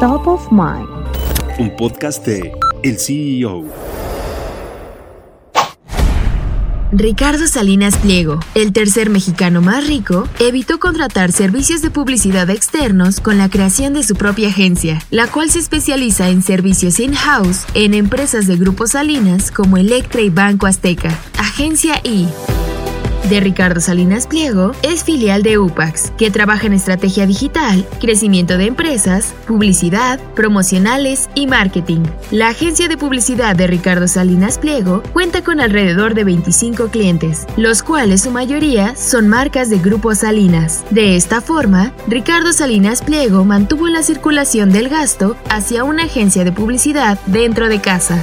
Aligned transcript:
Top 0.00 0.26
of 0.26 0.52
Mind. 0.52 0.86
Un 1.58 1.74
podcast 1.74 2.22
de 2.26 2.52
El 2.82 2.98
CEO. 2.98 3.64
Ricardo 6.92 7.46
Salinas 7.46 7.96
Pliego, 7.96 8.38
el 8.54 8.74
tercer 8.74 9.08
mexicano 9.08 9.62
más 9.62 9.86
rico, 9.86 10.28
evitó 10.38 10.78
contratar 10.80 11.32
servicios 11.32 11.80
de 11.80 11.90
publicidad 11.90 12.50
externos 12.50 13.20
con 13.20 13.38
la 13.38 13.48
creación 13.48 13.94
de 13.94 14.02
su 14.02 14.16
propia 14.16 14.48
agencia, 14.48 15.00
la 15.10 15.28
cual 15.28 15.48
se 15.48 15.60
especializa 15.60 16.28
en 16.28 16.42
servicios 16.42 17.00
in-house 17.00 17.64
en 17.72 17.94
empresas 17.94 18.46
de 18.46 18.56
Grupo 18.56 18.86
Salinas 18.86 19.50
como 19.50 19.78
Electra 19.78 20.20
y 20.20 20.28
Banco 20.28 20.66
Azteca. 20.66 21.18
Agencia 21.38 22.02
I 22.04 22.28
de 23.28 23.40
Ricardo 23.40 23.80
Salinas 23.80 24.26
Pliego 24.26 24.72
es 24.82 25.02
filial 25.02 25.42
de 25.42 25.58
UPAX, 25.58 26.12
que 26.16 26.30
trabaja 26.30 26.66
en 26.66 26.72
estrategia 26.72 27.26
digital, 27.26 27.84
crecimiento 28.00 28.56
de 28.56 28.66
empresas, 28.66 29.34
publicidad, 29.46 30.20
promocionales 30.34 31.28
y 31.34 31.46
marketing. 31.46 32.02
La 32.30 32.48
agencia 32.48 32.88
de 32.88 32.96
publicidad 32.96 33.56
de 33.56 33.66
Ricardo 33.66 34.06
Salinas 34.06 34.58
Pliego 34.58 35.02
cuenta 35.12 35.42
con 35.42 35.60
alrededor 35.60 36.14
de 36.14 36.24
25 36.24 36.88
clientes, 36.88 37.46
los 37.56 37.82
cuales 37.82 38.22
su 38.22 38.30
mayoría 38.30 38.94
son 38.96 39.28
marcas 39.28 39.70
de 39.70 39.78
Grupo 39.78 40.14
Salinas. 40.14 40.84
De 40.90 41.16
esta 41.16 41.40
forma, 41.40 41.92
Ricardo 42.06 42.52
Salinas 42.52 43.02
Pliego 43.02 43.44
mantuvo 43.44 43.88
la 43.88 44.02
circulación 44.02 44.70
del 44.70 44.88
gasto 44.88 45.36
hacia 45.50 45.84
una 45.84 46.04
agencia 46.04 46.44
de 46.44 46.52
publicidad 46.52 47.18
dentro 47.26 47.68
de 47.68 47.80
casa. 47.80 48.22